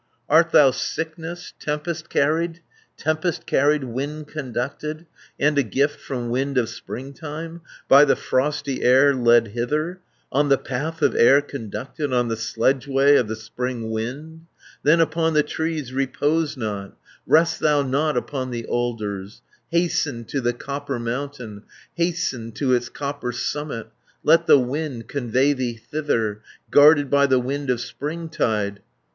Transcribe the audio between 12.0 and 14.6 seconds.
On the sledgeway of the spring wind,